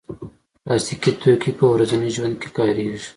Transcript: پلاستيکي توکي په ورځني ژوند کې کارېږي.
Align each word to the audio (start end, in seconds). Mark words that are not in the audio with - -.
پلاستيکي 0.63 1.11
توکي 1.21 1.51
په 1.59 1.65
ورځني 1.73 2.09
ژوند 2.15 2.35
کې 2.41 2.49
کارېږي. 2.57 2.99